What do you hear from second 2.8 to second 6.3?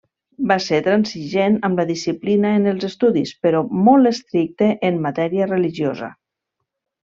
estudis, però molt estricte en matèria religiosa.